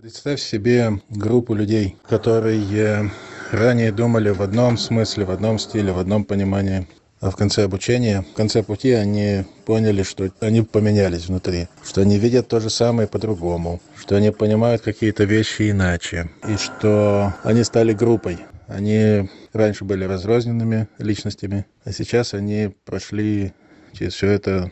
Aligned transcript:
Представь 0.00 0.40
себе 0.40 1.00
группу 1.10 1.54
людей, 1.54 1.96
которые 2.08 3.10
ранее 3.50 3.90
думали 3.90 4.30
в 4.30 4.42
одном 4.42 4.78
смысле, 4.78 5.24
в 5.24 5.32
одном 5.32 5.58
стиле, 5.58 5.90
в 5.90 5.98
одном 5.98 6.24
понимании. 6.24 6.86
А 7.20 7.30
в 7.30 7.36
конце 7.36 7.64
обучения, 7.64 8.22
в 8.22 8.32
конце 8.36 8.62
пути 8.62 8.92
они 8.92 9.44
поняли, 9.66 10.04
что 10.04 10.30
они 10.38 10.62
поменялись 10.62 11.26
внутри, 11.26 11.66
что 11.84 12.02
они 12.02 12.16
видят 12.16 12.46
то 12.46 12.60
же 12.60 12.70
самое 12.70 13.08
по-другому, 13.08 13.80
что 13.96 14.14
они 14.14 14.30
понимают 14.30 14.82
какие-то 14.82 15.24
вещи 15.24 15.72
иначе, 15.72 16.30
и 16.48 16.56
что 16.56 17.34
они 17.42 17.64
стали 17.64 17.92
группой. 17.92 18.38
Они 18.68 19.28
раньше 19.52 19.84
были 19.84 20.04
разрозненными 20.04 20.86
личностями, 20.98 21.66
а 21.82 21.90
сейчас 21.90 22.34
они 22.34 22.72
прошли 22.84 23.52
через 23.94 24.14
все 24.14 24.30
это 24.30 24.70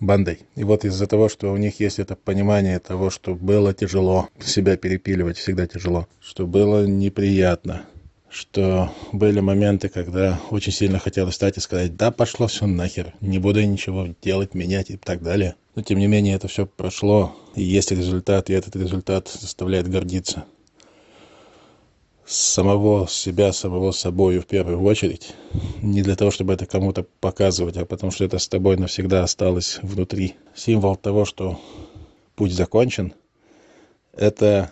бандой. 0.00 0.40
И 0.56 0.64
вот 0.64 0.84
из-за 0.84 1.06
того, 1.06 1.28
что 1.28 1.52
у 1.52 1.56
них 1.56 1.80
есть 1.80 1.98
это 1.98 2.16
понимание 2.16 2.78
того, 2.78 3.10
что 3.10 3.34
было 3.34 3.74
тяжело, 3.74 4.28
себя 4.40 4.76
перепиливать 4.76 5.38
всегда 5.38 5.66
тяжело, 5.66 6.06
что 6.20 6.46
было 6.46 6.86
неприятно, 6.86 7.82
что 8.30 8.92
были 9.12 9.40
моменты, 9.40 9.88
когда 9.88 10.40
очень 10.50 10.72
сильно 10.72 10.98
хотелось 10.98 11.34
встать 11.34 11.56
и 11.56 11.60
сказать, 11.60 11.96
да, 11.96 12.10
пошло 12.10 12.46
все 12.46 12.66
нахер, 12.66 13.14
не 13.20 13.38
буду 13.38 13.62
ничего 13.62 14.08
делать, 14.22 14.54
менять 14.54 14.90
и 14.90 14.96
так 14.96 15.22
далее. 15.22 15.54
Но 15.74 15.82
тем 15.82 15.98
не 15.98 16.06
менее 16.06 16.34
это 16.34 16.48
все 16.48 16.66
прошло, 16.66 17.36
и 17.54 17.62
есть 17.62 17.90
результат, 17.92 18.50
и 18.50 18.52
этот 18.52 18.76
результат 18.76 19.28
заставляет 19.28 19.88
гордиться 19.88 20.44
самого 22.28 23.08
себя, 23.08 23.52
самого 23.52 23.92
собой 23.92 24.38
в 24.38 24.46
первую 24.46 24.82
очередь. 24.82 25.34
Не 25.82 26.02
для 26.02 26.14
того, 26.14 26.30
чтобы 26.30 26.52
это 26.52 26.66
кому-то 26.66 27.06
показывать, 27.20 27.76
а 27.76 27.86
потому 27.86 28.12
что 28.12 28.24
это 28.24 28.38
с 28.38 28.48
тобой 28.48 28.76
навсегда 28.76 29.22
осталось 29.22 29.78
внутри. 29.82 30.34
Символ 30.54 30.96
того, 30.96 31.24
что 31.24 31.58
путь 32.36 32.52
закончен, 32.52 33.14
это 34.12 34.70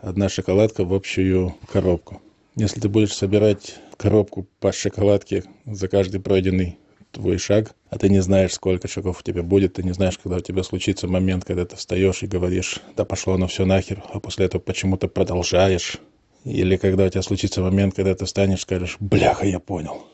одна 0.00 0.28
шоколадка 0.28 0.84
в 0.84 0.94
общую 0.94 1.54
коробку. 1.70 2.22
Если 2.54 2.80
ты 2.80 2.88
будешь 2.88 3.14
собирать 3.14 3.76
коробку 3.96 4.46
по 4.60 4.72
шоколадке 4.72 5.44
за 5.66 5.88
каждый 5.88 6.20
пройденный 6.20 6.78
твой 7.10 7.38
шаг, 7.38 7.74
а 7.88 7.98
ты 7.98 8.08
не 8.08 8.20
знаешь, 8.20 8.52
сколько 8.52 8.88
шагов 8.88 9.20
у 9.20 9.22
тебя 9.22 9.42
будет, 9.42 9.74
ты 9.74 9.82
не 9.82 9.92
знаешь, 9.92 10.18
когда 10.18 10.36
у 10.36 10.40
тебя 10.40 10.62
случится 10.62 11.08
момент, 11.08 11.44
когда 11.44 11.64
ты 11.64 11.76
встаешь 11.76 12.22
и 12.22 12.26
говоришь, 12.26 12.80
да 12.96 13.04
пошло 13.04 13.34
оно 13.34 13.46
все 13.46 13.64
нахер, 13.64 14.02
а 14.12 14.20
после 14.20 14.46
этого 14.46 14.60
почему-то 14.60 15.08
продолжаешь, 15.08 15.98
или 16.46 16.76
когда 16.76 17.04
у 17.06 17.08
тебя 17.08 17.22
случится 17.22 17.60
момент, 17.60 17.94
когда 17.94 18.14
ты 18.14 18.24
встанешь 18.24 18.60
и 18.60 18.62
скажешь, 18.62 18.96
бляха, 19.00 19.44
я 19.44 19.58
понял, 19.58 20.04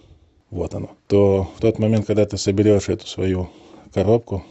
вот 0.51 0.75
оно, 0.75 0.93
то 1.07 1.51
в 1.57 1.61
тот 1.61 1.79
момент, 1.79 2.07
когда 2.07 2.25
ты 2.25 2.39
соберешь 2.39 2.89
эту 2.89 3.07
свою 3.07 3.51
коробку, 3.93 4.43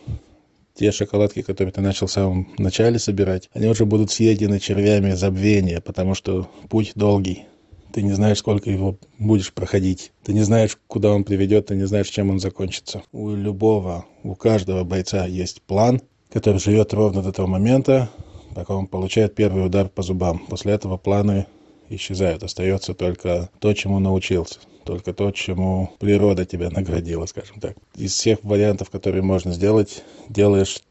те 0.76 0.92
шоколадки, 0.92 1.42
которые 1.42 1.74
ты 1.74 1.82
начал 1.82 2.06
в 2.06 2.12
самом 2.12 2.54
начале 2.60 3.00
собирать, 3.00 3.50
они 3.54 3.68
уже 3.68 3.86
будут 3.86 4.12
съедены 4.12 4.60
червями 4.60 5.12
забвения, 5.14 5.82
потому 5.82 6.14
что 6.14 6.48
путь 6.70 6.92
долгий. 6.94 7.46
Ты 7.92 8.04
не 8.04 8.14
знаешь, 8.14 8.38
сколько 8.38 8.70
его 8.70 8.98
будешь 9.18 9.52
проходить. 9.52 10.12
Ты 10.24 10.34
не 10.34 10.44
знаешь, 10.44 10.78
куда 10.88 11.12
он 11.12 11.24
приведет, 11.24 11.68
ты 11.68 11.76
не 11.76 11.86
знаешь, 11.86 12.10
чем 12.10 12.30
он 12.30 12.40
закончится. 12.40 13.02
У 13.12 13.32
любого, 13.32 14.06
у 14.24 14.36
каждого 14.36 14.84
бойца 14.84 15.26
есть 15.26 15.62
план, 15.64 16.02
который 16.32 16.60
живет 16.60 16.94
ровно 16.94 17.22
до 17.22 17.34
того 17.34 17.48
момента, 17.50 18.10
пока 18.56 18.76
он 18.76 18.88
получает 18.88 19.36
первый 19.36 19.66
удар 19.66 19.90
по 19.90 20.04
зубам. 20.04 20.40
После 20.48 20.72
этого 20.74 20.96
планы 20.96 21.48
исчезают. 21.96 22.44
Остается 22.44 22.94
только 22.94 23.50
то, 23.60 23.74
чему 23.74 24.00
научился. 24.00 24.60
Только 24.84 25.14
то, 25.14 25.32
чему 25.32 25.92
природа 26.00 26.46
тебя 26.46 26.70
наградила, 26.70 27.26
скажем 27.26 27.60
так. 27.60 27.76
Из 27.96 28.14
всех 28.14 28.40
вариантов, 28.44 28.90
которые 28.90 29.22
можно 29.22 29.54
сделать, 29.54 30.04
делаешь 30.28 30.82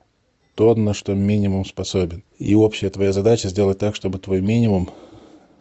то, 0.54 0.74
на 0.74 0.94
что 0.94 1.14
минимум 1.14 1.64
способен. 1.64 2.22
И 2.38 2.54
общая 2.54 2.90
твоя 2.90 3.12
задача 3.12 3.48
сделать 3.48 3.78
так, 3.78 3.96
чтобы 3.96 4.18
твой 4.18 4.40
минимум 4.40 4.90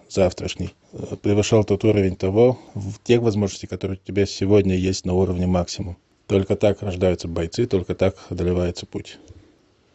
завтрашний 0.10 0.74
э, 0.92 1.16
превышал 1.22 1.64
тот 1.64 1.84
уровень 1.84 2.16
того, 2.16 2.60
тех 3.04 3.22
возможностей, 3.22 3.68
которые 3.68 3.98
у 3.98 4.06
тебя 4.06 4.26
сегодня 4.26 4.76
есть 4.76 5.06
на 5.06 5.14
уровне 5.14 5.48
максимум. 5.48 5.98
Только 6.28 6.56
так 6.56 6.82
рождаются 6.82 7.28
бойцы, 7.28 7.66
только 7.66 7.96
так 7.96 8.16
одолевается 8.30 8.86
путь. 8.86 9.18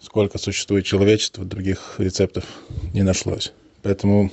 Сколько 0.01 0.39
существует 0.39 0.85
человечества, 0.85 1.45
других 1.45 1.97
рецептов 1.99 2.45
не 2.93 3.03
нашлось. 3.03 3.53
Поэтому 3.83 4.31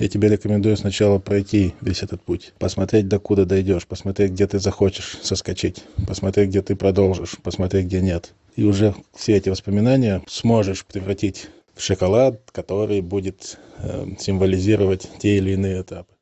я 0.00 0.08
тебе 0.08 0.28
рекомендую 0.28 0.76
сначала 0.76 1.18
пройти 1.18 1.74
весь 1.80 2.02
этот 2.02 2.22
путь, 2.22 2.52
посмотреть, 2.58 3.08
докуда 3.08 3.44
дойдешь, 3.44 3.86
посмотреть, 3.86 4.32
где 4.32 4.46
ты 4.46 4.58
захочешь 4.58 5.18
соскочить, 5.22 5.82
посмотреть, 6.06 6.50
где 6.50 6.62
ты 6.62 6.76
продолжишь, 6.76 7.36
посмотреть, 7.42 7.86
где 7.86 8.00
нет. 8.00 8.32
И 8.56 8.64
уже 8.64 8.94
все 9.14 9.36
эти 9.36 9.48
воспоминания 9.48 10.22
сможешь 10.26 10.84
превратить 10.84 11.48
в 11.74 11.82
шоколад, 11.82 12.40
который 12.52 13.00
будет 13.00 13.58
э, 13.78 14.06
символизировать 14.18 15.08
те 15.20 15.36
или 15.36 15.52
иные 15.52 15.82
этапы. 15.82 16.12